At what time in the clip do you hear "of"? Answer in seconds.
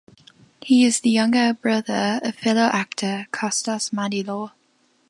2.23-2.33